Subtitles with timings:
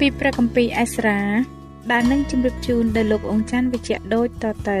[0.06, 1.20] ីព្រះគម្ពីរអេស្រា
[1.92, 4.80] ដែលនឹងជម្រាបជូនដល់លោកអង្ចាន់វិជ្ជៈដូចតទៅ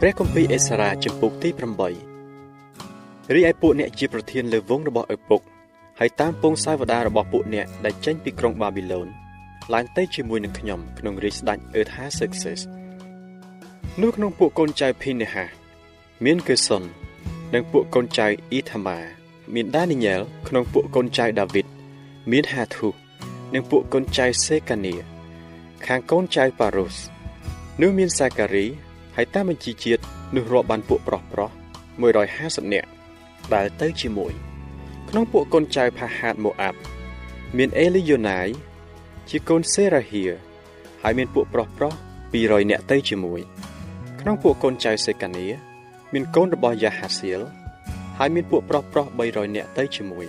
[0.00, 5.40] ព្រះគម្ពីរអេសារ៉ាចំពុកទី8រីឯពួកអ្នកជាប្រធានលើវងរបស់ឪពុក
[5.98, 9.08] ហើយតាមពងសាវតារបស់ពួកអ្នកដែលចេញពីក្រុងបាប៊ីឡូន
[9.74, 12.60] ឡើងទៅជាមួយនឹងខ្ញុំក្នុងរាជស្ដេចអឺថាសឹកសេស
[14.00, 15.44] នោះក្នុងពួកកូនចៅភីនេហា
[16.24, 16.82] មានកេសុន
[17.54, 18.98] និងពួកកូនចៅអ៊ីថាម៉ា
[19.54, 21.66] មានដានីញ៉ែលក្នុងពួកកូនចៅដាវីត
[22.30, 22.88] មានហាធុ
[23.54, 24.94] និងពួកកូនចៅសេកានី
[25.86, 26.96] ខាងកូនចៅប៉ារុស
[27.80, 28.66] នោះមានសាការី
[29.16, 30.02] ហើយតាមបញ្ជីជាតិ
[30.34, 31.50] នោះរាប់បានពួកប្រុសប្រុស
[32.12, 32.88] 150នាក់
[33.54, 34.32] ដែលទៅជាមួយ
[35.08, 36.78] ក្នុងពួកកូនចៅផាហាតម៉ូអាប់
[37.56, 38.48] មានអេលីយ៉ូណាយ
[39.30, 40.24] ជាកូនសេរ៉ាហៀ
[41.02, 41.92] ហើយមានពួកប្រុសប្រុស
[42.32, 43.40] 200នាក់ទៅជាមួយ
[44.20, 45.46] ក្នុងពួកកូនចៅសេកានី
[46.12, 47.40] មានកូនរបស់យ៉ាហាសៀល
[48.18, 50.26] ហើយមានពួកប្រុសប្រុស300នាក់ទៅជាមួយ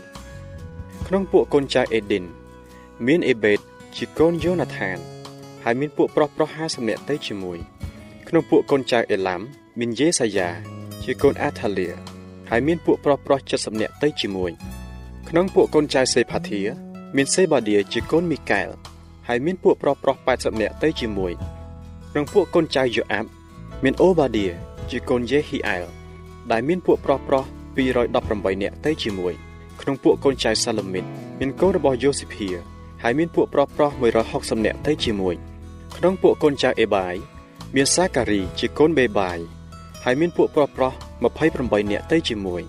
[1.07, 2.25] ក្នុងពួកកូនចៅអេឌីន
[3.07, 3.59] មានអេបេត
[3.97, 4.97] ជាកូនយូណាថាន
[5.63, 7.57] ហើយមានពួកប្រុសប្រុស50នាក់ទៅជាមួយ
[8.27, 9.41] ក្នុងពួកកូនចៅអេឡាំ
[9.79, 10.49] មានយេសាយ៉ា
[11.03, 11.87] ជាកូនអាថាលី
[12.49, 14.51] ហើយមានពួកប្រុសប្រុស70នាក់ទៅជាមួយ
[15.29, 16.61] ក្នុងពួកកូនចៅសេផាធា
[17.15, 18.69] មានសេបាឌៀជាកូនមីកែល
[19.27, 21.31] ហើយមានពួកប្រុសប្រុស80នាក់ទៅជាមួយ
[22.11, 23.29] ក្នុងពួកកូនចៅយូអាប់
[23.83, 24.45] មានអូបាឌៀ
[24.89, 25.83] ជាកូនយេហ៊ីអែល
[26.51, 27.43] ដែលមានពួកប្រុសប្រុស
[27.99, 29.33] 218នាក់ទៅជាមួយ
[29.81, 31.05] ក្នុងពួកកូនចៅសាឡូមីត
[31.39, 32.49] មានកូនរបស់យូស៊ីភា
[33.03, 33.91] ហើយមានពួកប្រុសប្រុស
[34.27, 35.35] 160នាក់ទៅជាមួយ
[35.97, 37.15] ក្នុងពួកកូនចៅអេបាយ
[37.75, 39.39] មានសាការីជាកូនបេបាយ
[40.03, 40.93] ហើយមានពួកប្រុសប្រុស
[41.41, 42.61] 28នាក់ទៅជាមួយ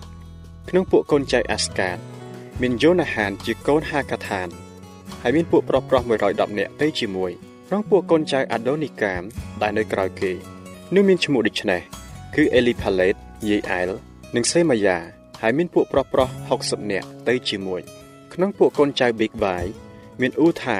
[0.69, 1.97] ក្នុងពួកកូនចៅអាស្កាត
[2.61, 4.62] មានយូណាហានជាកូនហាកាថាន
[5.21, 7.31] ហើយមានពួកប្រុសប្រុស110នាក់ទៅជាមួយ
[7.67, 9.23] ក្នុងពួកកូនចៅអាដូនីកាម
[9.61, 10.31] ដែលនៅក្រៅគេ
[10.93, 11.81] នោះមានឈ្មោះដូចនេះ
[12.35, 13.15] គឺអេលីផាឡេត
[13.47, 13.89] យេអែល
[14.35, 14.97] និងសេម៉ាយ៉ា
[15.41, 16.29] ហើយមានពួកប្រុសប្រុស
[16.59, 17.81] 60នាក់ទៅជាមួយ
[18.33, 19.65] ក្នុងពួកកូនចៅប៊ីកវ៉ាយ
[20.21, 20.79] មានអ៊ូថៃ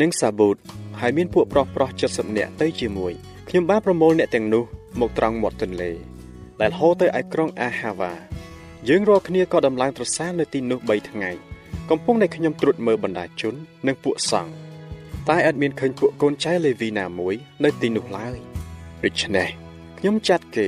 [0.00, 0.56] និងសាប៊ូត
[1.00, 3.12] ហើយមានពួកប្រុសប្រុស70នាក់ទៅជាមួយ
[3.48, 4.64] ខ្ញុំបានប្រមូលអ្នកទាំងនោះ
[5.00, 5.90] មកត្រង់មាត់ទន្លេ
[6.60, 8.12] ដែលហូរទៅឯក្រុងអាហាវ៉ា
[8.88, 11.30] យើងរាល់គ្នាក៏ដំឡើងត្រសាលនៅទីនោះ3ថ្ងៃ
[11.90, 13.54] កំពុងតែខ្ញុំត្រួតមើលបណ្ដាជន
[13.86, 14.52] និងពួកសង្ឃ
[15.28, 18.36] តែអត់មានឃើញពួកកូនចៅលេវីណាមួយ នៅទីនោះឡើយ
[19.04, 19.48] ដូច្នេះ
[19.98, 20.66] ខ្ញុំចាត់គេ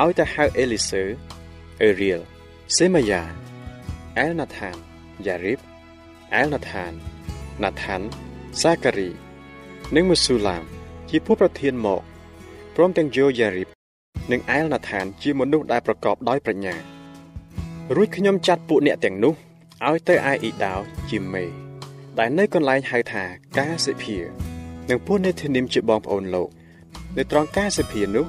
[0.00, 1.02] ឲ្យទៅហៅអេលីសឺ
[1.82, 2.20] អេរៀល
[2.76, 3.22] សេម៉ាយ៉ា
[4.18, 4.76] អែលណាថាន
[5.26, 5.58] យ៉ារីប
[6.34, 6.92] អែលណាថាន
[7.62, 8.00] ណាថាន
[8.62, 9.10] សាការី
[9.94, 10.64] និងមូស៊ូឡាម
[11.10, 12.02] ជាผู้ប្រធានមក
[12.74, 13.68] ព្រមទាំងយូយ៉ារីប
[14.32, 16.74] និងអែលណាថាន ជាមនុស្សដែលប្រកបដោយប្រាជ្ញា
[17.94, 19.34] រួចខ្ញុំចាត់ពួកអ្នកទាំងនោះ
[19.86, 20.74] ឲ្យទៅឯអ៊ីដោ
[21.10, 21.44] ជាមេ
[22.18, 23.24] ដែលនៅកន្លែងហៅថា
[23.58, 24.16] កាសិភា
[24.88, 26.48] និងពួកនេធានីមជាបងប្អូនលោក
[27.16, 28.26] នៅត្រង់កាសិភានោះ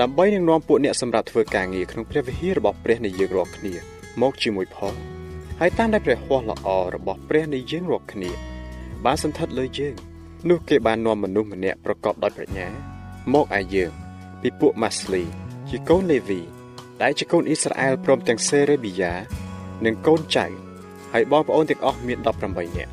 [0.00, 3.74] ដើម្បីនឹងនាំពួកអ្នកសម្រាប់ធ្វើការងារក្នុងព្រះវិហាររបស់ព្រះនៃយើងរាល់គ្នា
[4.20, 4.94] មកជាមួយផង
[5.60, 8.30] ហើយតាមដែលព្រះហស្ថល្អរបស់ព្រះនៃយើងរាល់គ្នា
[9.04, 9.94] បានសន្ធិដ្ឋលើយើង
[10.48, 12.68] នោះគេបាននាំមនុស្សម្នាក់ប្រកបដោយប្រាជ្ញា
[13.32, 13.90] មកឯយើង
[14.42, 15.22] ពីពួកម៉ាស្លី
[15.68, 16.40] ជាកូនលេវី
[17.02, 19.14] ដែលជាកូនអ៊ីស្រាអែលព្រមទាំងសេរេប៊ីយ៉ា
[19.84, 20.69] និងកូនចៅ
[21.12, 22.92] ហើយបងប្អូនទាំងអស់មាន18នាក់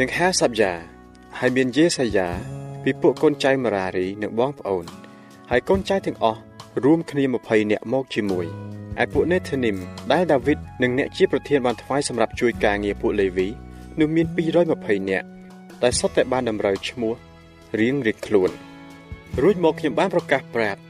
[0.00, 0.72] និងហាសាប់យ៉ា
[1.38, 2.28] ហើយមានយេសាយ៉ា
[2.82, 4.84] ពីពីពួកកូនចៅម៉ារារីនិងបងប្អូន
[5.50, 6.40] ហើយកូនចៅទាំងអស់
[6.84, 8.46] រួមគ្នា20នាក់មកជាមួយ
[9.02, 9.76] ឯពួកនេធានីម
[10.12, 13.48] ដែលដាវីតនិងអ្នកជាប្រធានបានថ្វាយសម្រាប់ជួយការងារពួកលេវី
[13.98, 14.26] នោះមាន
[14.68, 15.26] 220នាក់
[15.82, 17.14] ដែលសុទ្ធតែបានតម្រូវឈ្មោះ
[17.80, 18.50] រៀងរៀងខ្លួន
[19.42, 20.80] រួចមកខ្ញុំបានប្រកាសប្រាប់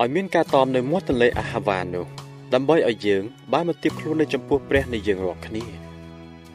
[0.00, 2.06] ឲ្យមានការតមនៅមាត់ទន្លេអាហាវ៉ានោះ
[2.54, 3.22] ដើម្បីឲ្យយើង
[3.52, 5.64] បានមកទៀបខ្លួននៅចំពោះព្រះនៃយើងរាល់គ្នា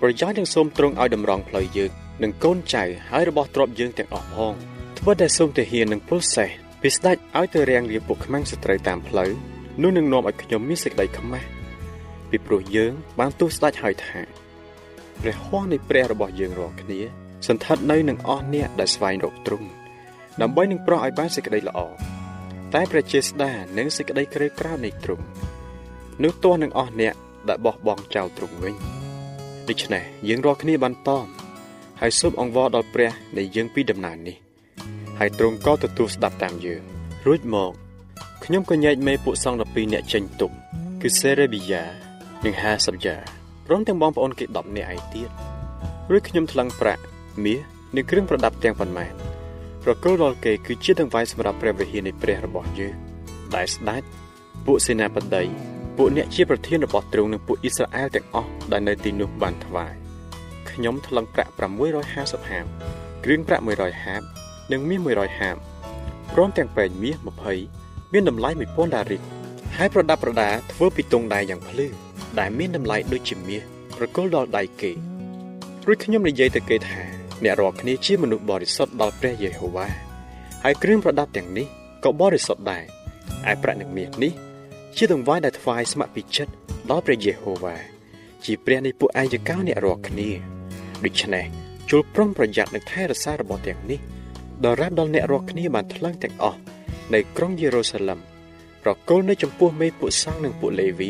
[0.02, 1.92] ប្រយោជន៍ទាំងសូមទ្រង់ឲ្យតម្រង់ផ្លូវយើង
[2.24, 4.54] និងកូនចៅហើយរបស់ទ្រព្យយើងទាំងអស់ផង
[5.00, 6.50] ធ្វើតែសូមទាហាននិងពលសេះ
[6.82, 9.32] ពីស្ដេចឲ្យទៅរាំងរៀបពួកខ្មាំងសត្រូវតាមផ្លូវ
[9.82, 11.48] នោះនឹងនាំឲ្យខ្ញុំមានសេចក្តីខ្មាស់
[12.30, 14.22] ពីព្រោះយើងបានទូស្ដេចហើយថា
[15.22, 17.00] ព្រះហស្ថនៃព្រះរបស់យើងរាល់គ្នា
[17.48, 19.70] សន្ធិដ្ឋនៅនឹងអស់អ្នកដែលស្វែងរកទ្រង់
[20.42, 21.80] ដើម្បីនឹងប្រោះឲ្យបានសេចក្តីល្អ
[22.74, 25.26] តែព្រះចេស្តានិងសេចក្តីក្រីក្រៅនៃទ្រង់
[26.22, 27.14] នោះទាស់នឹងអស់អ្នក
[27.50, 28.76] ដែលបោះបង់ចោលទ្រង់វិញ
[29.70, 31.26] ដូច្នេះយើងរាល់គ្នាបានតម
[32.02, 34.38] ហើយសូមអង្វរដល់ព្រះនៃយើងពីដំណើរនេះ
[35.20, 36.82] ហើយទ្រង់ក៏ទទួលស្ដាប់តាមយើង
[37.26, 37.72] រួចមក
[38.44, 40.52] ខ្ញុំក៏ញែកមេពួកសង្ឃ12នាក់ចេញទុក
[41.02, 41.84] គឺសេរេប៊ីយ៉ា
[42.46, 43.18] និងហាសាប់យ៉ា
[43.68, 45.30] ព្រមទាំងបងប្អូនគេ10នាក់ឯទៀត
[46.12, 47.04] រួចខ្ញុំថ្លឹងប្រាក់
[47.44, 47.60] មាស
[47.96, 49.14] និងគ្រឿងប្រដាប់ទាំងប៉ុន្មាន
[49.84, 52.96] ប្រគល់ដល់គេគឺជាដង្វាយសម្រាប់ព្រះវិហារនៃព្រះរបស់យើង
[53.56, 54.04] ដែលស្ដេច
[54.66, 55.44] ពួកសេនាបតី
[55.98, 59.94] ពួកអ្នកជាប្រធានរបស់ទ្រង់និងពួកអ៊ីស្រាអែលទាំងអស់ដែលនៅទីនោះបានថ្វាយ
[60.70, 61.52] ខ្ញុំថ្លឹងប្រាក់
[62.00, 62.66] 650ហាម
[63.24, 64.22] គ្រឿងប្រាក់100ហាម
[64.72, 65.58] និងមាស100ហាម
[66.34, 67.16] ព្រមទាំងពេងមាស
[67.66, 69.22] 20មានតម្លៃ1000ដារីក
[69.78, 71.88] ហើយប្រដាប់ប្រដាធ្វើពីទង់ដែយ៉ាងភ្លឺ
[72.40, 73.62] ដែលមានតម្លៃដូចជាមាស
[73.98, 74.92] ប្រគល់ដល់ដៃគេ
[75.86, 77.02] រួចខ្ញុំនិយាយទៅគេថា
[77.44, 79.88] អ្នករាល់គ្នាជាមនុស្សបរិសុទ្ធដល់ព្រះយេហូវ៉ា
[80.64, 81.68] ហើយគ្រឿងប្រដាប់ទាំងនេះ
[82.04, 82.84] ក៏បរិសុទ្ធដែរ
[83.52, 84.32] ឯប្រាក់និងមាសនេះ
[84.98, 86.54] ជាទង្វាយដែលថ្វាយស្ម័គ្រពីចិត្ត
[86.90, 87.76] ដល់ព្រះយេហូវ៉ា
[88.46, 90.30] ជាព្រះនៃពួកអាយកោអ្នករាល់គ្នា
[91.06, 91.46] ដូច្នេះ
[91.90, 94.00] ជុលប្រុងប្រយ័ត្ននឹងថែរក្សារបស់ទាំងនេះ
[94.64, 96.60] ដល់រ៉ាប់ដល់អ្នករាល់គ្នាបានថ្លឹងទាំងអស់
[97.14, 98.20] នៅក្រុងយេរូសាឡឹម
[98.84, 101.10] ប្រគល់នៅចំពោះមេពួកសង្ឃនិងពួកលេវី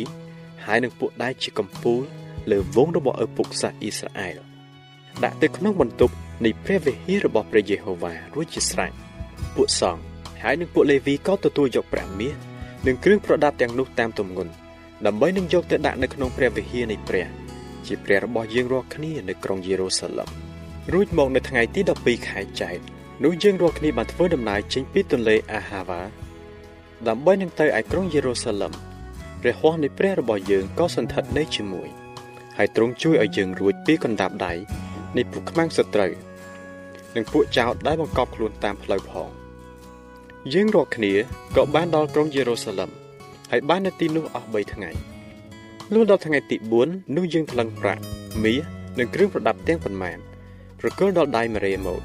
[0.65, 2.01] ហើយនិងពួកដែលជាកំពូល
[2.51, 4.37] លើវងរបស់ឪពុកសាសអ៊ីស្រាអែល
[5.23, 6.13] ដាក់ទៅក្នុងបន្ទប់
[6.45, 8.91] នៃព្រះវិហាររបស់ព្រះយេហូវ៉ារួចជាស្រេច
[9.55, 10.03] ពួកសង្ឃ
[10.43, 12.52] ហើយនិងពួកលេវីក៏ទទួលយកប្រាក់មាស
[12.87, 14.51] និងគ្រឿងប្រដាប់ទាំងនោះតាមទម្ងន់
[15.05, 17.27] ដើម្បីនឹងយកទៅដាក់នៅក្នុងព្រះវិហារនៃព្រះ
[17.85, 20.29] ជាព្រះរបស់យើងរាល់គ្នានៅក្រុងយេរូសាឡឹម
[20.93, 22.77] រួចមកនៅថ្ងៃទី12ខែចែក
[23.23, 26.01] នោះយើងរាល់គ្នាបានធ្វើដំណើរចេញពីទន្លេអាហាវ៉ា
[27.07, 28.73] ដើម្បីនឹងទៅឯក្រុងយេរូសាឡឹម
[29.41, 31.89] ព្រះហស្ថនៃព្រះរបស់យើងក៏សន្ធិដ្ឋនៅជាមួយ
[32.57, 34.53] ហើយទ្រង់ជួយឲ្យយើងរួចពីកណ្ដាប់ដៃ
[35.17, 36.11] នៃពួកខ្មាំងសត្រូវ
[37.15, 39.42] និងពួកចោតដែលបង្កប់ខ្លួនតាមផ្លូវផង
[40.51, 41.13] យើងរាល់គ្នា
[41.55, 42.89] ក៏បានដល់ក្រុងយេរូសាឡឹម
[43.51, 44.89] ហើយបាននៅទីនោះអស់3ថ្ងៃ
[45.93, 46.55] លុះដល់ថ្ងៃទី
[46.85, 48.01] 4នោះយើងថ្លឹងប្រាក់
[48.43, 48.59] មាស
[48.99, 50.17] និងគ្រឿងប្រដាប់ទាំងប៉ុន្មាន
[50.79, 52.01] ប្រគល់ដល់ដៃម៉ារីម៉ូត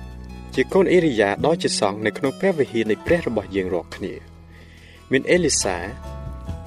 [0.54, 4.12] ជាកូនអេរីយ៉ាដ៏ជាសង្ឃនៅក្នុងព្រះវិហារនៃព្រះរបស់យើងរាល់គ្នា
[5.12, 5.76] មានអេលីសា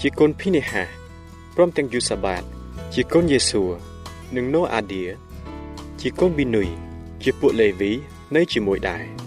[0.02, 0.84] ជាកូនភីនេហា
[1.56, 2.44] ព្រមទាំងយូសាបាត
[2.94, 3.64] ជាកូនយេស៊ូ
[4.36, 5.04] និងណូអាឌៀ
[6.02, 6.70] ជាកូនប៊ីនុយ
[7.24, 7.92] ជាពួកលេវី
[8.36, 9.21] នៅជាមួយដែរ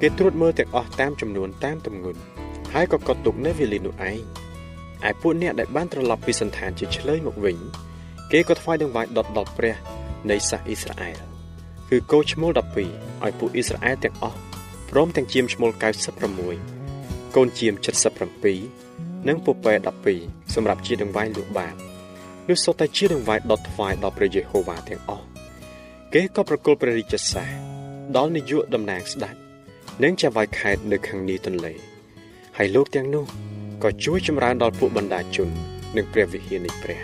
[0.00, 2.20] គេត្រួតមើលទាំងអស់តាមចំនួនតាមទម្ងន់
[2.74, 4.18] ហើយក៏កត់ទុកនៅវេលានោះឯង
[5.08, 7.56] ឯពួកអ្នកដែលបានត្រឡប់ពីសន្តានជាឆ្លើយមកវិញ
[8.32, 9.76] គេក៏ថ្វាយដង្វាយដុតដល់ព្រះ
[10.30, 11.18] នៃសាសអ៊ីស្រាអែល
[11.90, 12.60] គឺគោឈ្មោល12
[13.24, 14.38] ឲ្យពួកអ៊ីស្រាអែលទាំងអស់
[14.90, 15.70] ព្រមទាំងជាមឈ្មោល
[16.52, 17.74] 96កូនជាម
[18.50, 19.72] 77និងពពែ
[20.12, 21.74] 12សម្រាប់ជាដង្វាយលួចបាប
[22.48, 25.24] នោះសុទ្ធតែជាដង្វាយដុតថ្វាយដល់ព្រះយេហូវ៉ាទាំងអស់
[26.14, 27.50] គេក៏ប្រគល់ព្រះរាជសារ
[28.16, 29.45] ដល់នាយកតំណាងស្ដេច
[30.02, 31.72] និងចៅហ្វាយខេតនៅខាងនេះទន្លេ
[32.56, 33.24] ហើយលោកទាំងនោះ
[33.82, 35.48] ក៏ជួយចម្រើនដល់ពួកបណ្ដាជន
[35.96, 37.00] និងព្រះវិហារនៃព្រះ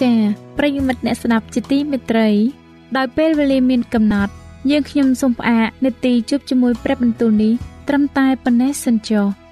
[0.00, 0.18] ចា៎
[0.58, 2.28] ប្រិយមិត្តអ្នកស្ដាប់ជាទីមេត្រី
[2.96, 4.32] ដោយពេលវេលាមានកំណត់
[4.70, 7.52] យើងខ្ញុំសូមផ្អាកនាទីជប់ជាមួយ ព្រឹបបន្ទូលនេះ
[7.88, 9.26] ត្រឹមតែប៉ុណ្ណេះសិនចុះ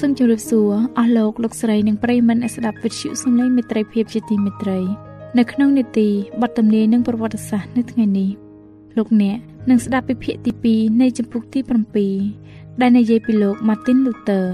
[0.00, 4.78] សូមជម្រាបសួរអស់លោកលោកស្រីនិងប្រិយមិត្តអ្នកស្ដាប់វិទ្យុសំឡេងមេត្រីភាពជាទីមេត្រី
[5.38, 6.08] នៅក្នុងនេតិ
[6.40, 8.28] បទទំនាយនិងប្រវត្តិសាស្ត្រនៅថ្ងៃនេះ
[8.96, 9.36] លោកអ្នក
[9.70, 11.60] នឹងស្ដាប់ពីភាគទី2នៃចម្ពោះទី
[12.20, 14.44] 7ដែលនិយាយពីលោក Martin Luther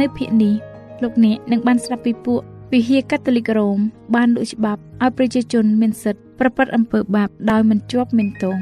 [0.00, 0.54] នៅភាគនេះ
[1.02, 2.40] លោកអ្នកនឹងបានស្ដាប់ពីពួក
[2.72, 3.78] វិហារកាតូលិករ៉ូម
[4.14, 8.54] បានលុច្បាប់ឲ្យប្រជាជនមានសិទ្ធិប្រព្រឹត្តអំពើបាបដោយមិនជាប់មានទោស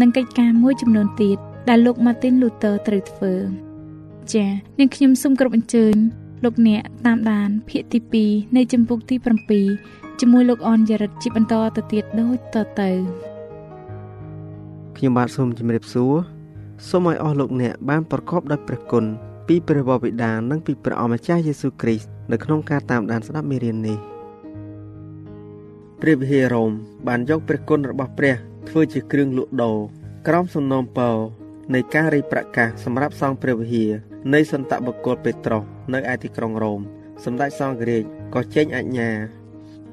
[0.00, 3.67] និងកិច្ចការមួយចំនួនទៀតដែលលោក Martin Luther ត្រូវធ្វើ
[4.34, 5.96] ចា៎នាងខ្ញុំសូមគោរពអញ្ជើញ
[6.44, 9.16] លោកអ្នកតាមដានភាគទី2នៃចម្ពោះទី
[9.68, 12.90] 7ជាមួយលោកអនយរិទ្ធជាបន្តទៅទៀតដូចតទៅ
[14.96, 16.14] ខ្ញុំបាទសូមជម្រាបសួរ
[16.88, 19.04] សូមឲ្យអស់លោកអ្នកបានប្រកបដោយព្រះគុណ
[19.48, 23.98] ពីព្រះវរបិតានិងពីព្រះអម្ចាស់យេស៊ូវគ្រីស្ទនៅក្នុងការតាមដានស្ដាប់មេរៀននេះ
[26.02, 26.72] ព្រះវិហាររ៉ូម
[27.08, 28.34] បានយកព្រះគុណរបស់ព្រះ
[28.68, 29.78] ធ្វើជាគ្រឿងលក់ដូរ
[30.28, 31.16] ក្រោមសំណូមពរ
[31.74, 33.92] នៃការរីប្រកាសសម្រាប់សង់ព្រះវិហារ
[34.34, 35.62] នៃសន្តបុគ្គលពេត្រុស
[35.94, 36.80] នៅឯទីក្រុងរ៉ូម
[37.24, 38.04] សម្ដេចសង្ឃរាជ
[38.34, 39.10] ក៏ចេញអាជ្ញា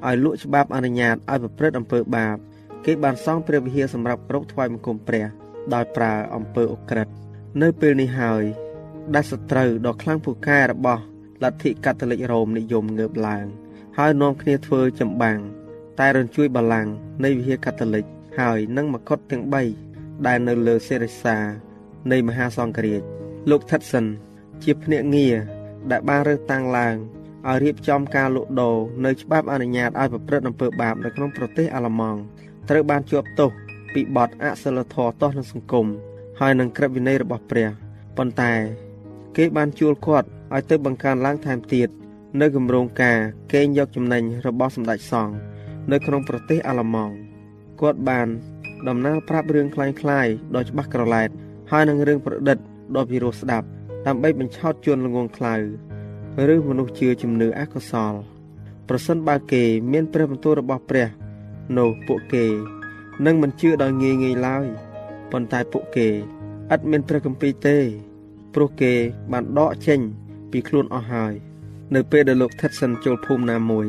[0.06, 2.36] ឲ្យលក់ច្បាប់អនុញ្ញាតឲ្យប្រព្រឹត្តអំពើបាប
[2.84, 5.26] គេបានសង់ព្រះវិហារសម្រាប់រកថ្វាយបង្គំព្រះ
[5.74, 7.08] ដោយប្រើអំពើអក្រិត
[7.62, 8.44] នៅពេលនេះហើយ
[9.14, 11.02] ដែលសត្រូវដ៏ខ្លាំងពូកែរបស់
[11.42, 13.44] លទ្ធិកាតូលិករ៉ូមនិយមងើបឡើង
[13.98, 15.38] ហើយនាំគ្នាធ្វើចម្បាំង
[15.98, 16.88] តែរញ្ជួយបលាំង
[17.24, 18.04] នៃវិហារកាតូលិក
[18.38, 19.42] ហើយនឹងមកុដទាំង
[19.84, 21.36] 3ដែលនៅលើសេរិសា
[22.12, 23.02] នៃមហាសង្ឃរាជ
[23.50, 24.06] លោកថិតសិន
[24.63, 25.35] ជាភ្នាក់ងារ
[25.91, 26.95] ដែលបានរើសតាំងឡើង
[27.47, 32.19] ឲ្យរៀបចំការលក់ដូរនៅច្បាប់អនុញ្ញាតឲ្យប្រព្រឹត្តអំពើបាបនៅក្នុងប្រទេសអាល្លឺម៉ង់
[32.69, 33.51] ត្រូវបានជាប់ទោស
[33.93, 35.87] ពីបទអសិលធម៌ទាស់នឹងសង្គម
[36.39, 37.67] ហើយនឹងក្រឹតវិន័យរបស់ព្រះ
[38.17, 38.53] ប៉ុន្តែ
[39.37, 41.89] គេបានជួលគាត់ឲ្យទៅបង្កើនឡើងថែមទៀត
[42.41, 43.17] នៅគម្រោងការ
[43.53, 45.35] កេងយកចំណេញរបស់សម្ដេចសង្ឃ
[45.91, 47.13] នៅក្នុងប្រទេសអាល្លឺម៉ង់
[47.81, 48.27] គាត់បាន
[48.87, 51.29] ដំណើរប្រាប់រឿងคล้ายៗដ៏ច្បាស់ក្រឡែត
[51.71, 52.57] ហើយនឹងរឿងប្រឌិត
[52.95, 53.67] ដ៏ពិរោះស្ដាប់
[54.06, 55.54] ដើម្បីបញ្ឆោតជន់ល្ងងខ្លៅ
[56.52, 58.14] ឬមនុស្សជឿជំនឿអកុសល
[58.88, 61.08] ប្រសិនបើគេមានព្រះបន្ទូលរបស់ព្រះ
[61.76, 62.44] នោះពួកគេ
[63.26, 64.66] នឹងមិនជឿដោយងាយងាយឡើយ
[65.30, 66.08] ប៉ុន្តែពួកគេ
[66.74, 67.78] ឥតមានព្រះគម្ពីរទេ
[68.54, 68.92] ព្រោះគេ
[69.32, 70.00] បានដកចេញ
[70.50, 71.32] ពីខ្លួនអស់ហើយ
[71.94, 73.86] នៅពេលដែលលោកថិតសិនចូលភូមិណាមួយ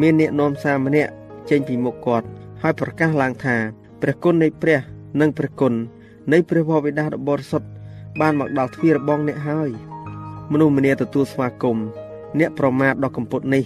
[0.00, 1.10] មានអ្នកនាំសារម្នាក់
[1.50, 2.26] ចេញពីមុខគាត់
[2.62, 3.56] ហើយប្រកាសឡើងថា
[4.02, 4.80] ព្រះគុណនៃព្រះ
[5.20, 5.74] និងព្រះគុណ
[6.32, 7.68] នៃព្រះវរបិតាដ៏បរិសុទ្ធ
[8.20, 9.70] បានមកដល់ទ្វាររបងអ្នកហើយ
[10.52, 11.86] មនុស្សម្នាទទួលស្វាគមន៍
[12.38, 13.64] អ្នកប្រមាថដ៏កំពត់នេះ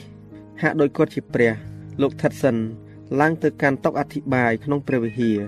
[0.62, 1.52] ហាក់ដូចគាត់ជាព្រះ
[2.02, 2.56] លោកថិតសិន
[3.20, 5.38] ឡើងទៅកាន់តុអធិបាយក្នុងព្រះវិហារ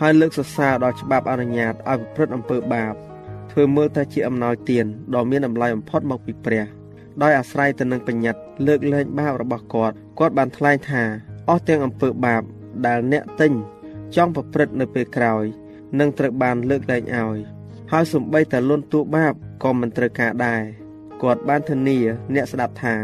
[0.00, 2.94] ហើយលើកសរសើរដល់ច្បាប់អនុញ្ញាតឲ្យប្រព្រឹត្តអំពើបាប
[3.50, 6.64] ធ្វើមើលថាជាអំណោយទានដ៏មានតម្លៃបំផុតមកពីព្រះ
[7.22, 11.02] ដោយអាស្រ័យទៅនឹងបញ្ញត្តិលើកលែងបាបរបស់គាត់គាត់បានថ្លែងថា
[11.48, 12.42] អស់ទាំងអំពើបាប
[12.86, 13.52] ដែលអ្នកទិញ
[14.16, 15.44] ចង់ប្រព្រឹត្តនៅពេលក្រោយ
[15.98, 17.38] នឹងត្រូវបានលើកលែងឲ្យ
[17.94, 20.62] ហើយសំបីតែលន់តួបាបក៏មិនត្រូវការដែរ
[21.22, 21.98] គាត់បានធានា
[22.34, 22.94] អ្នកស្ដាប់ថា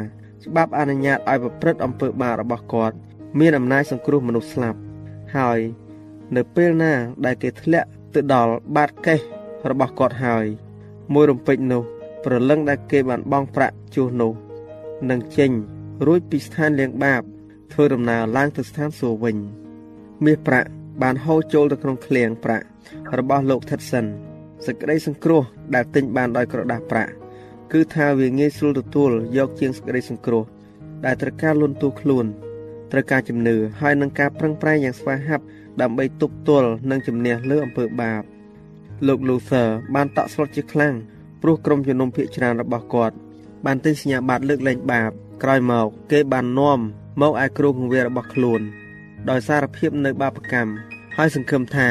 [0.45, 2.97] ច្បាប់អនុញ្ញាតឲ្យប្រព្រឹត្តអំពើបាបរបស់គាត់
[3.39, 4.79] មានអំណាចសង្គ្រោះមនុស្សស្លាប់
[5.37, 5.61] ហើយ
[6.37, 6.93] នៅពេលណា
[7.25, 9.21] ដែលគេធ្លាក់ទៅដល់បាតកេះ
[9.71, 10.47] របស់គាត់ហើយ
[11.13, 11.83] មួយរំពេចនោះ
[12.25, 14.33] ប្រលឹងដែលគេបានបង់ប្រាក់ជួសនោះ
[15.11, 15.51] នឹងចេញ
[16.07, 17.23] រួចពីស្ថានលៀងបាប
[17.73, 19.37] ធ្វើដំណើរឡើងទៅស្ថានសួគ៌វិញ
[20.25, 20.69] មាសប្រាក់
[21.03, 22.65] បានហូរចូលទៅក្នុងឃ្លាំងប្រាក់
[23.19, 23.81] របស់លោកថិត
[24.67, 25.43] សិនសេចក្តីសង្គ្រោះ
[25.75, 27.13] ដែលទិញបានដោយក្រដាស់ប្រាក់
[27.73, 30.45] គឺថាវាងាយស្រួលទទួលយកជាងសេចក្តីសង្គ្រោះ
[31.05, 32.27] ដែលត្រូវការលន់តួខ្លួន
[32.93, 35.45] ត្រូវការជំនឿហើយនឹងការប្រឹងប្រែងយ៉ាងស្វាហាប់
[35.81, 38.23] ដើម្បីទប់ទល់និងជំនះលើអំពើបាប
[39.07, 40.95] លោក Luther បានតក់ស្លុតជាខ្លាំង
[41.43, 43.15] ព្រោះក្រុមជំនុំភាគច្រើនរបស់គាត់
[43.67, 45.11] បានទិញសញ្ញាបត្រលើកលែងបាប
[45.43, 46.79] ក្រោយមកគេបាននាំ
[47.21, 48.61] មកឯគ្រូគង្វាលរបស់ខ្លួន
[49.31, 50.73] ដោយសារភាពនៅបាបកម្ម
[51.17, 51.89] ហើយសង្ឃឹមថា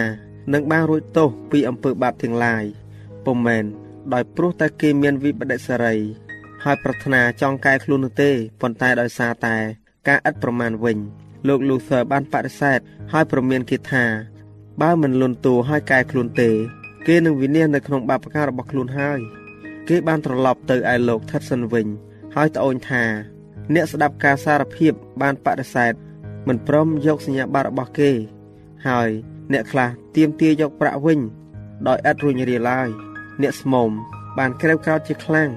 [0.53, 2.63] នឹងបានរួចទោសពីអំពើបាបទាំងឡាយ
[3.25, 3.65] ពុំមែន
[4.13, 5.95] ដោយព្រោះតែគេមានវិបដិសារី
[6.63, 9.55] ហើយប្រាថ្នាចង់កែខ្លួននោះទេប៉ុន្តែដោយសារតែ
[10.07, 10.97] ការឥតប្រមាណវិញ
[11.47, 12.79] លោក Luther បានបដិសេធ
[13.13, 14.05] ហើយប្រមានគេថា
[14.81, 16.49] បើមិនលន់តួឲ្យកែខ្លួនទេ
[17.07, 19.19] គេនឹងវិនិច្ឆ័យនៅក្នុងបាបកម្មរបស់ខ្លួនហើយ
[19.89, 21.87] គេបានត្រឡប់ទៅឯលោក Thedson វិញ
[22.35, 23.03] ហើយត្អូញថា
[23.73, 25.93] អ្នកស្ដាប់ការសារភាពបានបដិសេធ
[26.47, 28.11] មិនព្រមយកសញ្ញាបត្ររបស់គេ
[28.87, 29.09] ហើយ
[29.53, 31.19] អ្នកខ្លះទៀមទាយកប្រាក់វិញ
[31.87, 32.87] ដោយឥតរួញរាឡើយ
[33.41, 33.89] អ្នកស្មុំ
[34.37, 35.49] បានក្រេវក្រោតជាខ្លាំង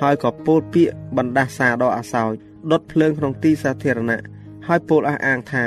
[0.00, 2.32] ហើយក៏ពោលពាក្យបណ្ដាសាដល់អាសោច
[2.70, 4.22] ដុតភ្លើងក្នុងទីសាធារណៈ
[4.66, 5.64] ហើយពោលអះអាងថា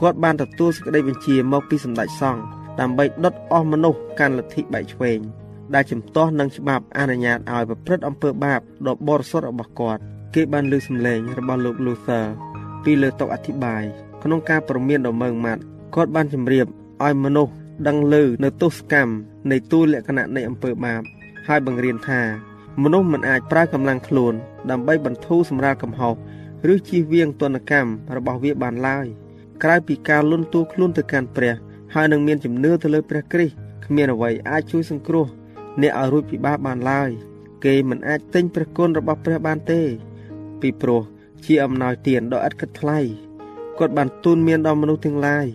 [0.00, 2.42] គាត់បានទទួលសេចក្តីបញ្ជាមកពីសម្ដេចសង្ឃ
[2.80, 5.18] ដើម្បីដុតអស់មនុស្សកាន់លទ្ធិបែកឆ្វេង
[5.74, 10.00] ដែលជំទាស់នឹងច្បាប់អនុញ្ញាតឲ្យប្រព្រឹត្តអំពើបាបដ៏បរិសុទ្ធរបស់គាត់
[10.34, 12.24] គេបានលើកសម្លេងរបស់លោក Luther
[12.84, 13.84] ពីលើតុអធិប្បាយ
[14.22, 15.62] ក្នុងការប្រមានដ៏មើងម៉ាត់
[15.94, 16.66] គាត់បានជម្រាប
[17.06, 17.52] ឲ្យមនុស្ស
[17.86, 18.14] ដឹងឮ
[18.44, 19.12] នៅទស្សកម្ម
[19.50, 21.02] នៃទូលក្ខណៈនៃអំពើបាប
[21.48, 22.22] ហើយបង្រៀនថា
[22.82, 24.34] មនុស្សមិនអាចប្រើកម្លាំងខ្លួន
[24.70, 26.14] ដើម្បីបន្ធូរសម្រាលកំហុស
[26.72, 29.06] ឬជៀសវាងទណ្ឌកម្មរបស់វាបានឡើយ
[29.62, 31.54] ក្រៅពីការលន់តួខ្លួនទៅកាន់ព្រះ
[31.94, 35.26] ហើយនឹងមានជំនឿទៅលើព្រះគ្រីស្ទគ្មានអ្វីអាចជួយសង្គ្រោះ
[35.82, 37.10] អ្នកឲ្យរួចពីបាបបានឡើយ
[37.64, 39.80] គេមិនអាចទិញព្រះគុណរបស់ព្រះបានទេ
[40.60, 41.02] ពីព្រោះ
[41.44, 42.98] ជាអំណោយទានដ៏ឥតគិតថ្លៃ
[43.78, 45.46] គាត់បានទូនមានដល់មនុស្សទាំងឡាយ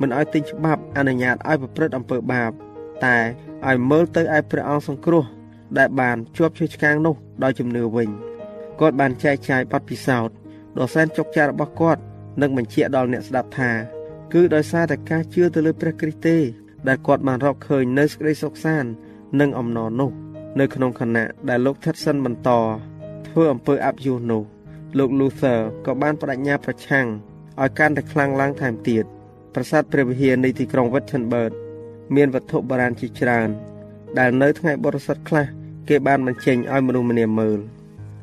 [0.00, 2.50] មិនឲ្យទិញច្បាប់អនុញ្ញាតឲ្យប្រព្រឹត្តអំពើបាប
[3.04, 3.16] តែ
[3.66, 5.24] ឲ្យមើលទៅឯព្រះអង្គសង្គ្រោះ
[5.78, 8.08] ដែលបានជាប់ឈើឆ្កាងនោះដោយជំនឿវិញ
[8.80, 10.34] គាត់បានចែកចាយបទពិសោធន៍
[10.78, 12.00] ដ៏សែនជោគជ័យរបស់គាត់
[12.40, 13.70] និងបញ្ជាក់ដល់អ្នកស្ដាប់ថា
[14.32, 16.36] គឺដោយសារតែការជឿទៅលើព្រះគ្រីស្ទទេ
[16.88, 18.90] ដែលគាត់បានរកឃើញនៅសេចក្តីសុខសាន្ត
[19.40, 20.10] និងអំណរនោះ
[20.60, 22.50] នៅក្នុងខណៈដែលលោកថិតសិនបន្ត
[23.28, 24.42] ធ្វើអំពើអព្យុះនោះ
[24.98, 27.06] លោក Luther ក៏បានបដិញ្ញាប្រឆាំង
[27.60, 29.04] ឲ្យកាន់តែខ្លាំងឡើងថែមទៀត
[29.54, 31.52] ប្រាសាទព្រះវិហារនៃទីក្រុង Wittenberg
[32.14, 33.48] មានវត្ថុបុរាណជាច្រើន
[34.18, 35.46] ដែលនៅថ្ងៃបរិសុទ្ធខ្លះ
[35.88, 37.58] គេបានបញ្ចេញឲ្យមនុស្សម្នាមើល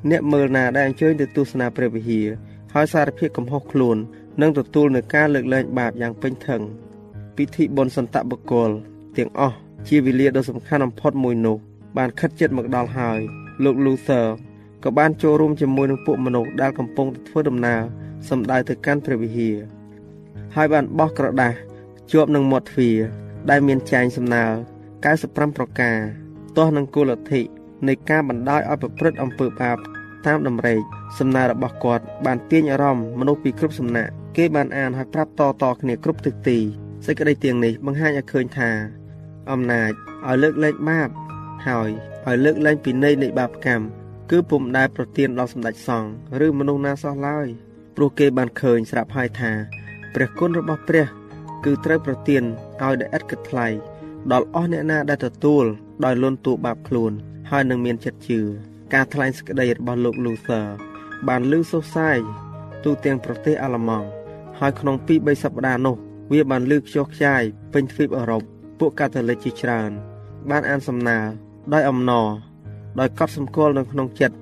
[0.10, 2.28] អ្នកមើលណាដែលអញ្ជើញទៅទស្សនាព្រះវិហារ
[2.74, 3.98] ហើយសារភាពកំហុសខ្លួន
[4.42, 6.62] នឹងទទួលនឹងការលើកលែងបាបយ៉ាងពេញធឹង
[7.36, 8.70] ពិធីបុណ្យសន្តបុគ្គល
[9.18, 9.56] ទាំងអស់
[9.88, 11.58] ជាវេលាដ៏សំខាន់បំផុតមួយនោះ
[11.98, 13.20] បានខិតជិតមកដល់ហើយ
[13.64, 14.26] លោក Luther
[14.84, 17.80] ក៏បានចូលរួមជាមួយនឹងពួកមនុស្សដែលកំពុងធ្វើដំណើរ
[18.30, 19.56] សម្ដៅទៅកាន់ព្រះវិហារ
[20.56, 21.54] ហើយបានបោះក្រដាស
[22.12, 22.98] ជាប់នឹងមាត់ទ្វារ
[23.50, 24.46] ដែលមានចែងសំណើ
[25.02, 25.98] 95ប្រការ
[26.58, 27.42] ទាស់នឹងគោលលទ្ធិ
[27.88, 29.78] នៃការបណ្ដោយឲ្យប្រព្រឹត្តអំពើបាប
[30.26, 30.80] តាមដំណេក
[31.20, 36.60] សំណើរបស់គាត់បានទាញអារម្មណ៍មនុស្សពីគ្រប់សំណាក់គេបានអានហើយប្រាប់តតគ្នាគ្រប់ទិសទី
[37.06, 38.70] សេចក្តីទាំងនេះបង្ហាញឲ្យឃើញថា
[39.52, 39.92] អំណាច
[40.28, 41.10] ឲ្យលើកលែងបាប
[41.68, 41.90] ហើយ
[42.28, 43.86] ឲ្យលើកលែងពីនៃនៃបាបកម្ម
[44.32, 46.10] គឺពុំដែលប្រទានដល់សម្ដេចសង្ឃ
[46.46, 47.48] ឬមនុស្សណាសោះឡើយ
[47.96, 49.52] ព្រោះគេបានឃើញស្រាប់ហើយថា
[50.14, 51.06] ព្រះគុណរបស់ព្រះ
[51.66, 52.44] គឺត្រូវប្រទាន
[52.82, 53.68] ឲ្យដែលឥតគិតថ្លៃ
[54.32, 55.66] ដល់អស់អ្នកណាដែលទទួល
[56.06, 57.12] ដោយលន់តួបាបខ្លួន
[57.52, 58.40] ហើយនឹងមានចិត្តជឿ
[58.94, 60.66] ការថ្លែងសេចក្តីរបស់លោក Luther
[61.28, 62.18] បានលើសុសសាយ
[62.84, 64.08] ទូទាំងប្រទេសអាល្លឺម៉ង់
[64.60, 65.96] ហើយក្នុងពី3សប្តាហ៍នោះ
[66.32, 67.42] វាបានលើកខ្ជោះខ្ចាយ
[67.74, 68.44] ពេញទ្វីបអឺរ៉ុប
[68.80, 69.92] ពួកកាតូលិកជាច្រើន
[70.50, 71.20] បានអានសំណើ
[71.74, 72.28] ដោយអំណរ
[73.00, 74.36] ដោយកត់សម្គាល់នៅក្នុងចិត្ត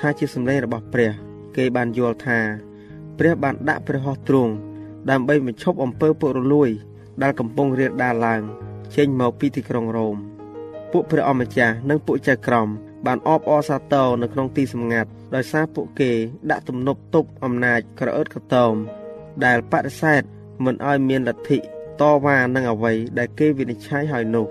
[0.00, 1.10] ថាជាសម្លេងរបស់ព្រះ
[1.56, 2.38] គេបានយល់ថា
[3.18, 4.52] ព្រះបានដាក់ព្រះហស្ថទ្រង់
[5.10, 6.70] ដើម្បីបញ្ឈប់អំពើពុករលួយ
[7.22, 8.42] ដែលកំពុងរៀបដាលឡើង
[8.94, 10.16] ចេញមកពីទីក្រុងរ៉ូម
[10.92, 12.68] ពួកព្រះអម្ចាស់និងពួកចៅក្រម
[13.06, 16.10] បានអបអរសាទរនៅក្នុងទីសម្ងាត់ដោយសារពួកគេ
[16.50, 18.74] ដាក់ទំនប់ទប់អំណាចក្រអឺតក្រតោម
[19.44, 20.22] ដែលបដិសេធ
[20.64, 21.58] មិនឲ្យមានលទ្ធិ
[22.00, 24.46] តវ៉ានឹងអ្វីដែលគេវិនិច្ឆ័យហើយនោះ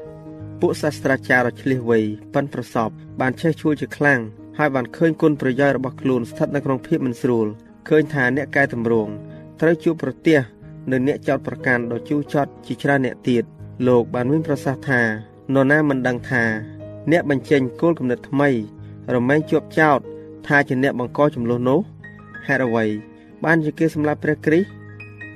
[0.62, 2.00] ពួកសាស្ត្រាចារ្យដ៏ឆ្លៀសវៃ
[2.34, 2.90] ប៉ិនប្រសព
[3.22, 4.20] បានចេះជួយជាខ្លាំង
[4.58, 7.48] ហើយបានឃើញគុណប្រយោជន៍របស់ខ្លួនស្ថិតនៅក្នុងភាពមិនស្រួល
[7.90, 9.12] ឃើញថាអ្នកកែតម្រង់
[9.60, 10.40] ត្រូវជួបប្រទះ
[10.92, 13.44] នៅអ្នកចោតប្រកាន់ដ៏ជូរចត់ជាច្រើនអ្នកទៀត
[13.88, 15.02] លោកបានមានប្រសាសន៍ថា
[15.54, 16.44] នរណាមិនដឹងថា
[17.12, 18.50] អ្នកបញ្ចេញគោលគំនិតថ្មី
[19.16, 20.00] រមែងជាប់ចោត
[20.48, 21.80] ថាជាអ្នកបង្កចំនួននោះ
[22.46, 22.86] ហេតុអ្វី
[23.44, 24.68] បានជាគេសម្លាប់ព្រះគ្រីស្ទ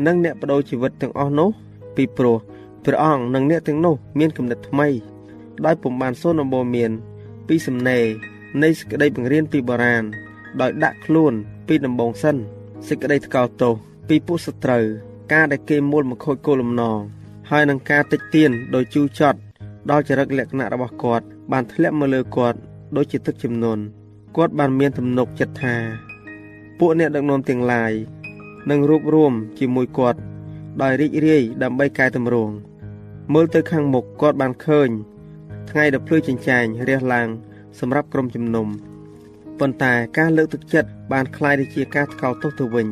[0.06, 1.50] និងអ្នកបដូរជីវិតទាំងអស់នោះ
[1.96, 2.38] ពីព្រោះ
[2.86, 4.88] ព្រះអង្គនិងអ្នកទាំងនោះមានគំនិតថ្មី
[5.66, 6.92] ដោយពុំបានសូនអម្បូរមាន
[7.48, 8.04] ពីសំណេរ
[8.64, 10.04] នៃសេចក្តីបង្រៀនពីបុរាណ
[10.62, 11.34] ដោយដាក់ខ្លួន
[11.68, 12.36] ពីដំបងសិន
[12.88, 14.85] សេចក្តីថ្កោលទោស ពីពួកសត្រូវ
[15.33, 16.99] ការដែលគេមូលមកខូចគោលលំណង
[17.51, 19.39] ហើយនឹងការតិចទៀនដោយជូរចត់
[19.91, 22.59] ដល់ចរិតលក្ខណៈរបស់គាត់បានធ្លាក់មកលើគាត់
[22.97, 23.83] ដូចជាទឹកជំនន់
[24.37, 25.77] គាត់បានមានទំនុកចិត្តថា
[26.79, 27.93] ពួកអ្នកដឹកនាំទាំងឡាយ
[28.71, 30.19] នឹងរួបរวมជាមួយគាត់
[30.83, 32.55] ដោយរីករាយដើម្បីកែតម្រង់
[33.33, 34.89] មើលទៅខាងមុខគាត់បានឃើញ
[35.71, 37.29] ថ្ងៃដែលភ្លឺចិញ្ចែងរះឡើង
[37.79, 38.67] សម្រាប់ក្រុមជំនុំ
[39.59, 42.87] ប៉ុន្តែការលើកទឹកចិត្តបានคล้ายទៅជាការថ្កោលទោសទៅវិញ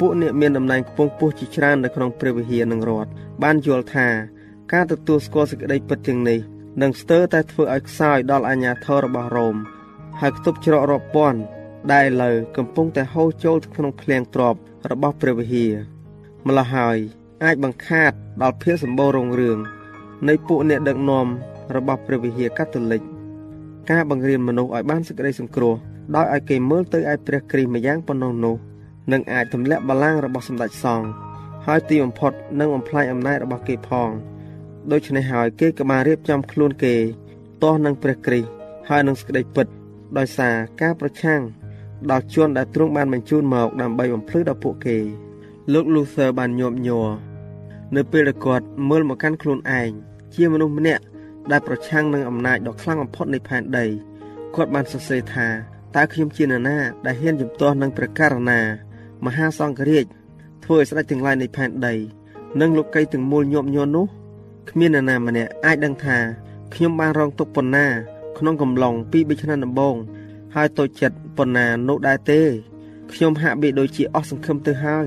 [0.00, 3.10] ពួកអ្នកមានតំណែងខ្ពង់ខ្ពស់ជាច្រើននៅក្នុងព្រះវិហារនិងរដ្ឋ
[3.42, 4.08] បានយល់ថា
[4.72, 6.40] ការទទួលស្គាល់សេចក្តីពិតទាំងនេះ
[6.82, 9.56] នឹងស្ទើរតែធ្វើឲ្យខ្សោយដល់អាញាធររបស់រ៉ូម
[10.20, 11.40] ហើយខ្ទប់ច្រករាប់ពាន់
[11.92, 14.54] ដែលលើកំពុងតែហូរចូលក្នុងឃ្លាំងទ្រប
[14.90, 15.72] របស់ព្រះវិហារ
[16.46, 16.98] ម្ល៉េះហើយ
[17.44, 19.58] អាចបង្ខាតដល់ភាពសម្បូររុងរឿង
[20.28, 21.26] នៃពួកអ្នកដឹកនាំ
[21.76, 23.02] របស់ព្រះវិហារកាតូលិក
[23.90, 25.74] ការបង្រៀនមនុស្សឲ្យបានសេចក្តីសង្គ្រោះ
[26.16, 28.56] ដោយឲ្យគេមើលទៅឯព្រះគ្រីស្ទម្យ៉ាងប៉ុណ្ណោះនោះ
[29.12, 31.08] នឹងអាចទម្លាក់បល្ល័ង្ករបស់សម្ដេចសង្ឃ
[31.66, 34.10] ហើយទីបំផុតនឹងបំផ្លាញអំណាចរបស់គេផង
[34.90, 36.94] ដូច្នេះហើយគេក៏បានរៀបចំខ្លួនគេ
[37.62, 38.48] ទាស់នឹងព្រះគ្រីស្ទ
[38.88, 39.66] ហើយនឹងសេចក្តីពិត
[40.18, 41.40] ដោយសារការប្រឆាំង
[42.10, 44.98] ដល់ជនដែលទ្រង់បានបញ្ជូនមកដើម្បីបំភ្លឺដល់ពួកគេ
[45.72, 47.08] លោក Luther បានញាប់ញ័រ
[47.96, 49.90] នៅពេលដែលគាត់មើលមកកាន់ខ្លួនឯង
[50.34, 51.02] ជាមនុស្សម្នាក់
[51.50, 53.86] ដែលប្រឆាំងនឹងអំណាចដ៏ខ្លាំងបំផុតនៃផែនដី
[54.54, 55.48] គាត់បានសរសេរថា
[55.96, 58.60] តើខ្ញុំជានរណាដែលហ៊ានជំទាស់នឹងព្រះករណា
[59.24, 60.06] មហាសង្ឃរាជ
[60.64, 61.94] ធ្វើឲ្យស្ដេចទាំងឡាយនៃផែនដី
[62.60, 64.06] និងលោកីទាំងមូលញាប់ញ័រនោះ
[64.70, 66.18] គ្មាននរណាម្នាក់អាចដឹងថា
[66.74, 67.86] ខ្ញុំបានរងទុក្ខប៉ុណ្ណា
[68.38, 69.96] ក្នុងកំឡុងពី3ឆ្នាំដំបូង
[70.54, 72.40] ហើយតូចចិត្តប៉ុណ្ណានោះដែរទេ
[73.12, 75.06] ខ្ញុំហាក់បីដូចជាអស់សង្ឃឹមទៅហើយ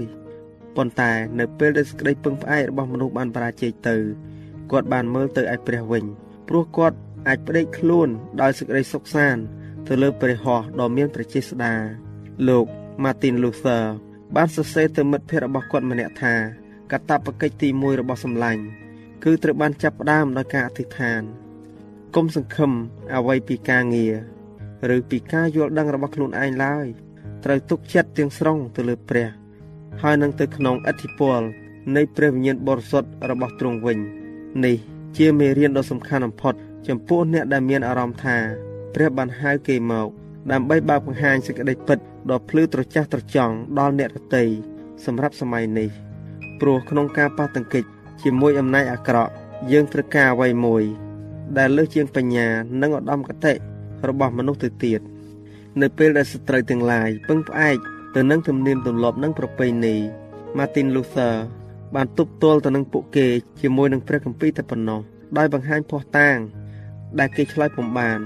[0.76, 3.96] ប៉ុន្តែនៅពេលដែលសេចក្តីពឹងផ្អែករបស់មនុស្សបានបរាជ័យទៅ
[4.72, 6.04] គាត់បានមើលទៅឯព្រះវិញ
[6.48, 6.98] ព្រោះគាត់
[7.28, 8.10] អាចប្តេកខ្លួន
[8.42, 9.42] ដោយសេចក្តីសុខសាន្ត
[9.88, 11.74] ទៅលើព្រះហស្ថដ៏មានព្រះចេស្តា
[12.50, 12.68] លោក
[13.04, 13.84] Martin Luther
[14.36, 16.34] បានសរសេរទៅមិត្តភ័ក្តិរបស់គាត់ម្នាក់ថា
[16.92, 18.62] កតបកិច្ចទី1របស់សម្លាញ់
[19.24, 21.22] គឺត្រូវបានចាប់ផ្ដើមដោយការអធិដ្ឋាន
[22.16, 22.72] កុំសង្ឃឹម
[23.16, 24.06] អ្វីពីការងា
[24.90, 26.86] រឬពីការយល់ដឹងរបស់ខ្លួនឯងឡើយ
[27.44, 29.28] ត្រូវទុកចិត្តទាំងស្រុងទៅលើព្រះ
[30.02, 31.42] ហើយនឹងទៅក្នុងអធិពល
[31.96, 33.98] នៃព្រះវិញ្ញាណបរិសុទ្ធរបស់ទ្រង់វិញ
[34.66, 34.78] នេះ
[35.18, 36.54] ជាមេរៀនដ៏សំខាន់បំផុត
[36.88, 38.38] ចំពោះអ្នកដែលមានអារម្មណ៍ថា
[38.94, 40.10] ព្រះបានហៅគេមក
[40.52, 42.00] ដើម្បីបើកបង្ហាញសេចក្តីពិត
[42.32, 44.44] ដ៏ភ្លឺត្រចះត្រចង់ដល់អ្នកដទៃ
[45.06, 45.90] សម្រាប់សម័យនេះ
[46.60, 47.84] ព្រោះក្នុងការប៉ះទង្គិច
[48.24, 49.32] ជាមួយអំណាចអាក្រក់
[49.72, 50.84] យើងត្រូវការអ្វីមួយ
[51.58, 52.48] ដែលលើសជាងបញ្ញា
[52.82, 53.54] និងឧត្តមគតិ
[54.08, 55.02] របស់មនុស្សទៅទៀត
[55.82, 57.78] នៅពេលដែលស្ត្រីទាំងឡាយពឹងផ្អែក
[58.16, 59.96] ទៅនឹងទំនៀមទម្លាប់និងប្រពៃណី
[60.58, 61.36] Martin Luther
[61.96, 63.28] បានទប់ទល់ទៅនឹងពួកគេ
[63.62, 65.02] ជាមួយនឹងព្រះគម្ពីរតែប៉ុណ្ណោះ
[65.38, 66.38] ដោយបង្ហាញភ័ស្តុតាង
[67.20, 68.20] ដែលគេឆ្លើយពំបាន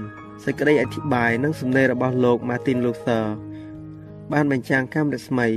[0.44, 3.24] សេចក្តីអធិប្បាយនិងសំណេររបស់លោក Martin Luther
[4.32, 5.48] បានបញ្ចាំងកាមរស្មី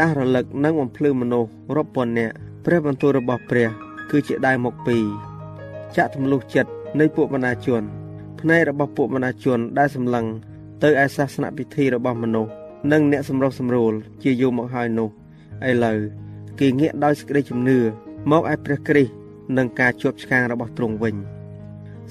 [0.00, 3.68] ដាស់រលឹកនិងបំភ្លឺមនុស្សរាប់ពាន់នាក់ព្រះបន្ទូលរបស់ព្រះ
[4.10, 4.98] គឺជាដៅមកពី
[5.96, 7.82] ចាក់ទម្លុះចិត្តនៃពួកបណ្ដាជន
[8.40, 10.26] ភ្នែករបស់ពួកបណ្ដាជនដែលសម្លឹង
[10.82, 12.52] ទៅឯសាសនពិធីរបស់មនុស្ស
[12.92, 15.08] និងអ្នកសម្រុះសម្រួលជាយូរមកហើយនោះ
[15.68, 15.98] ឥឡូវ
[16.60, 17.78] គេងាកដោយសេចក្តីជំនឿ
[18.30, 19.12] មកឯព្រះគ្រីស្ទ
[19.56, 21.16] និងការជាប់ឆ្កាងរបស់ទ្រង់វិញ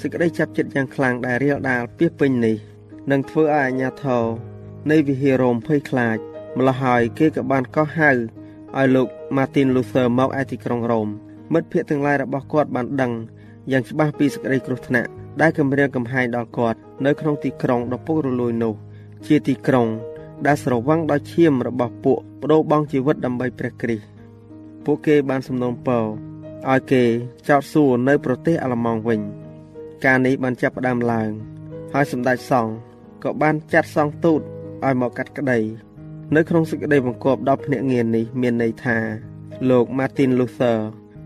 [0.01, 2.56] សេចក្តីចាប់ចិត្តយ៉ាងខ្លាំងដែលរាលដាលពីពេញនេះ
[3.12, 4.23] នឹងធ្វើឲ្យអាជ្ញាធរ
[4.91, 6.17] នៃវិហាររ៉ូមភ័យខ្លាច
[6.58, 11.08] ម្ល៉េះហើយគេក៏បានកោះហៅឲ្យលោក Martin Luther មកឯទីក្រុងរ៉ូម
[11.53, 13.12] មិត្តភ័ក្តិទាំងឡាយរបស់គាត់បានដឹង
[13.71, 15.10] យ៉ាងច្បាស់ពីសេចក្តីគ្រោះថ្នាក់
[15.41, 18.73] ដែលគម្រាមកំហែងដល់គាត់នៅក្នុងទីក្រុងដ៏ពុករលួយនោះ
[19.25, 19.88] ជាទីក្រុង
[20.45, 24.06] ដែលស្រវឹងដោយឈាមរបស់ពួកបដូរបង់ជីវិតដើម្បីព្រះគ្រីស្ទ
[24.86, 26.03] ពួកគេបានសំណូមពរ
[26.71, 27.03] ឲ្យគេ
[27.47, 29.42] ចោតសួរនៅប្រទេសអាល្លឺម៉ង់វិញ
[30.05, 31.29] ការនេះបានចាប់ផ្ដើមឡើង
[31.93, 32.73] ហើយសម្ដេចសង្ឃ
[33.23, 34.41] ក៏បានចាត់សង្ឃទូត
[34.85, 35.59] ឲ្យមកកាត់ក្តី
[36.35, 38.97] នៅក្នុងសេចក្តីបង្គាប់ដល់ភ្នាក់ងារនេះមានន័យថា
[39.69, 40.79] លោក Martin Luther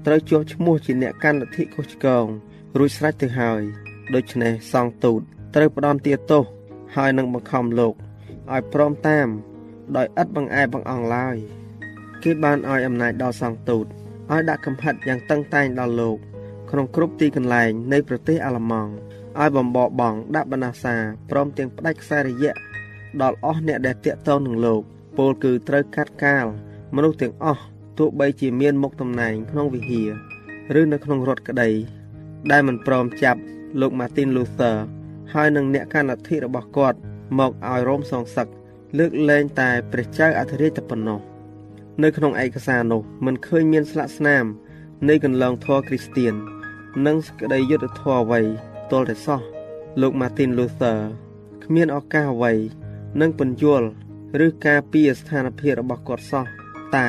[0.05, 2.25] ត្រូវជាប់ឈ្មោះជាអ្នកកាន់លទ្ធិខុសឆ្គង
[2.77, 3.61] រួចស្រេចទៅហើយ
[4.15, 5.21] ដូច្នេះសង្ឃទូត
[5.55, 6.43] ត្រូវផ្ដន់ទាទោស
[6.95, 7.93] ហើយនឹងបង្ខំលោក
[8.53, 9.27] ឲ្យព្រមតាម
[9.95, 11.37] ដោយឥតបង្អែបង្អង់ឡើយ
[12.23, 13.85] គេបានឲ្យអំណាចដល់សង្ឃទូត
[14.31, 16.17] ឲ្យដាក់កំហិតយ៉ាងតឹងតែងដល់លោក
[16.71, 18.91] ក្នុងគ្រប់ទីកន្លែងនៃប្រទេសអាល្លឺម៉ង់
[19.39, 20.95] ឲ្យបំបបង់ដាក់បណ្ណាសា
[21.29, 22.53] ព្រមទាំងផ្ដាច់ខ្សែរយៈ
[23.21, 24.81] ដល់អស់អ្នកដែលតាក់ទងនឹងលោក
[25.17, 26.45] ពលគឺត្រូវកាត់កាល
[26.95, 27.63] មនុស្សទាំងអស់
[27.97, 30.03] ទោះបីជាមានមុខតំណែងក្នុងវិហា
[30.75, 31.69] រឬនៅក្នុងរដ្ឋក្តី
[32.51, 33.39] ដែលមិនព្រមចាប់
[33.81, 34.77] លោក Martin Luther
[35.33, 36.97] ហើយនឹងអ្នកកាន់លទ្ធិរបស់គាត់
[37.39, 38.47] មកឲ្យរោមសងសឹក
[38.97, 41.19] លើកលែងតែព្រះចៅអធិរាជតែប៉ុណ្ណោះ
[42.03, 44.45] នៅក្នុងឯកសារនោះមិនឃើញមានស្លាកស្នាម
[45.09, 46.33] នៃកន្លងធម៌គ្រីស្ទៀន
[47.05, 48.41] និងសក្តីយុត្តិធម៌អ្វី
[48.91, 49.41] ទាល់តែសោះ
[50.01, 50.99] លោក Martin Luther
[51.63, 52.53] គ្មានឱកាសអ្វី
[53.21, 53.87] នឹងពន្យល់
[54.45, 56.45] ឬការពារស្ថានភាពរបស់គាត់សោះ
[56.95, 57.07] តែ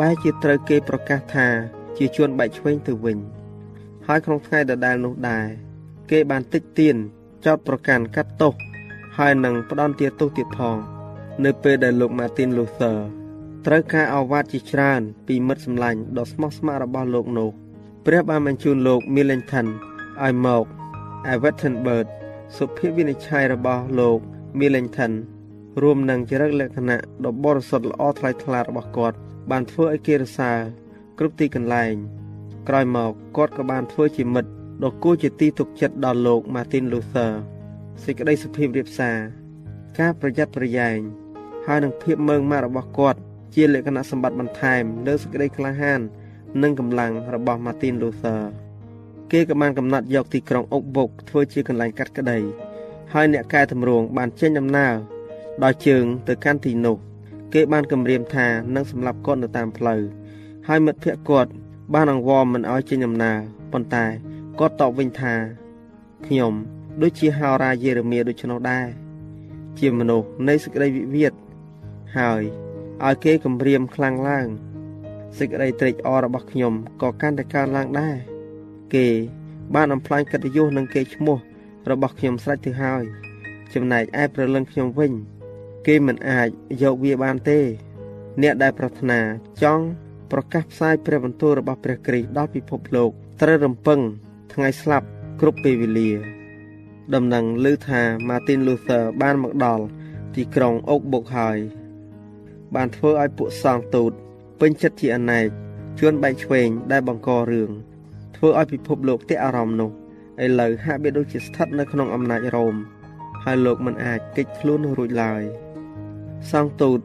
[0.00, 1.46] បែរជាត្រូវគេប្រកាសថា
[1.96, 3.18] ជាជួនបែកឆ្វេងទៅវិញ
[4.06, 5.46] ហើយក្នុងថ្ងៃដដែលនោះដែរ
[6.10, 6.96] គេបានតិចទៀន
[7.46, 8.54] ចោតប្រកាន់កាត់ទោស
[9.16, 10.76] ហើយនឹងផ្ដន់ទាទោសទៀតផង
[11.44, 12.98] នៅពេលដែលលោក Martin Luther
[13.66, 17.50] ត្រូវការអវាទជាច្រើនពីមិត្តសម្លាញ់ដ៏ស្មោះស្ម័គ្ររបស់លោកនោះ
[18.08, 19.66] ព្រះបានបញ្ជូនលោក Millington
[20.24, 20.64] ឲ្យមក
[21.30, 22.06] ឯ Wittenberg
[22.56, 24.18] សុភាវិនិច្ឆ័យរបស់លោក
[24.60, 25.12] Millington
[25.82, 29.16] រួមនឹងចរិតលក្ខណៈដ៏បរិសុទ្ធល្អថ្លៃថ្លារបស់គាត់
[29.50, 30.58] បានធ្វើឲ្យគេរសើរ
[31.18, 31.94] គ្រប់ទីកន្លែង
[32.68, 34.50] ក្រោយមកគាត់ក៏បានធ្វើជាមិត្ត
[34.84, 37.32] ដ៏គួរជាទីទុកចិត្តដល់លោក Martin Luther
[38.04, 39.16] សេចក្តីសុភាពរៀបសារ
[39.98, 40.98] ការប្រយ័ត្នប្រយែង
[41.66, 43.18] ហើយនឹងភាពមើងម៉ាត់របស់គាត់
[43.54, 46.02] ជាលក្ខណៈសម្បត្តិបន្ថែមលើសេចក្តីក្លាហាន
[46.62, 48.40] និងកម្លាំងរបស់ Martin Luther
[49.32, 52.38] គេក៏បានកំណត់យកទីក្រុងអុកបុកធ្វើជាកន្លែងកាត់ក្តី
[53.12, 54.94] ហើយអ្នកកែតម្រង់បានចេញដំណើរ
[55.64, 56.96] ដោយជើងទៅកាន់ទីនោះ
[57.54, 60.00] គេបានគម្រាមថានឹងសម្លាប់គាត់នៅតាមផ្លូវ
[60.68, 61.50] ហើយមិត្តភ័ក្តិគាត់
[61.94, 63.36] បានអង្វរមិនឲ្យចេញដំណើរ
[63.72, 64.04] ប៉ុន្តែ
[64.58, 65.34] គាត់តបវិញថា
[66.26, 66.52] ខ្ញុំ
[67.02, 68.86] ដូចជាហោរាយេរេមៀដូច្នោះដែរ
[69.78, 71.32] ជាមនុស្សនៃសេចក្តីវិវាទ
[72.16, 72.42] ហើយ
[73.04, 74.48] ឲ្យគេគម្រាមខ្លាំងឡើង
[75.38, 76.72] សេចក្តីត្រេកអររបស់ខ្ញុំ
[77.02, 78.16] ក៏កាន់តែកើនឡើងដែរ
[78.94, 79.06] គេ
[79.74, 81.38] បានអំផ្លាញកិត្តិយសនិងគេឈ្មោះ
[81.90, 83.02] របស់ខ្ញុំស្រេចទៅហើយ
[83.74, 85.12] ចំណែកឯប្រលឹងខ្ញុំវិញ
[85.86, 86.48] គេមិនអាច
[86.82, 87.60] យកវាបានទេ
[88.42, 89.20] អ្នកដែលប្រាថ្នា
[89.62, 89.84] ចង់
[90.32, 93.10] ប្រកាសផ្សាយព្រះបន្ទូលរបស់ព្រះគ្រីស្ទដល់ពិភពលោក
[93.42, 94.00] ត្រូវរំពឹង
[94.52, 95.06] ថ្ងៃស្លាប់
[95.40, 96.10] គ្រប់ពេលវេលា
[97.14, 99.84] ដំណឹងឮថា Martin Luther បានមកដល់
[100.34, 101.58] ទីក្រុងអុកបុកហើយ
[102.74, 104.12] បានធ្វើឲ្យពួកសង្ឃទូត
[104.60, 105.46] ពេញចិត្តជាអនេក
[105.98, 107.70] ជួនបែកឆ្វេងដែលបង្ករឿង
[108.36, 109.90] ធ្វើឲ្យពិភពលោកទាក់អារម្មណ៍នោះ
[110.44, 112.74] ឥឡូវហាក់បីដូចជាស្ថិតនៅក្នុងអំណាចរ៉ូម
[113.44, 115.42] ហើយលោកមិនអាចគេចខ្លួនរួចឡើយ
[116.50, 117.00] សង្ឃទូត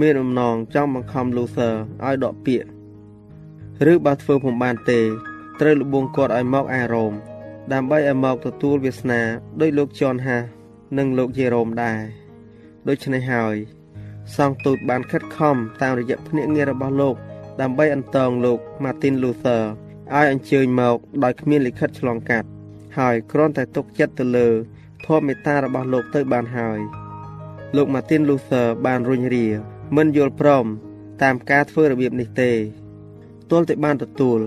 [0.00, 2.68] មានអំណងចង់បង្ខំ Luther ឲ្យដកពាក្យ
[3.92, 5.00] ឬបើធ្វើពុំបានទេ
[5.60, 7.12] ត្រូវលបងគាត់ឲ្យមកឯរ៉ូម
[7.72, 9.20] ដើម្បីឲ្យមកទទួលវាសនា
[9.60, 10.38] ដោយលោកជនហា
[10.98, 12.00] និងលោកយេរ៉ូមដែរ
[12.88, 13.56] ដូច្នេះហើយ
[14.36, 17.16] សង្ឃទូតបានខិតខំតាមរយៈភ្នាក់ងាររបស់លោក
[17.60, 19.62] ដើម្បីអន្តងលោក Martin Luther
[20.14, 22.48] ឲ្យអញ្ជើញមកដោយគ្មានលិខិតឆ្លងកាត់
[22.98, 24.48] ហើយគ្រាន់តែទុកចិត្តទៅលើ
[25.06, 26.80] ធម៌មេត្តារបស់លោកទៅបានហើយ
[27.76, 29.46] លោក Martin Luther បានរុញរា
[29.96, 30.66] មិនយល់ព្រម
[31.22, 32.50] តាមការធ្វើរបៀបនេះទេ
[33.50, 34.40] ទាល់តែបានទទួល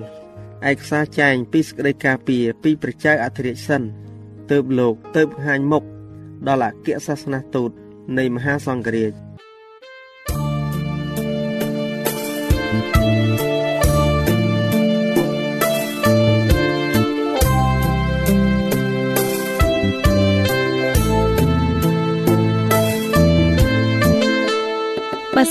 [0.72, 3.82] ឯកសារចែងពីសេចក្តីការពារពីព្រះចៅអធិរាជសិន
[4.52, 5.84] ទើបលោកទៅបង្ហាញមុខ
[6.48, 7.72] ដល់អគ្គសាសនទូត
[8.18, 9.14] នៃមហាសង្ឃរាជ